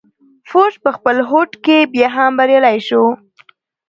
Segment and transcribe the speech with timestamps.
[0.49, 3.03] فورډ په خپل هوډ کې بيا هم بريالی شو.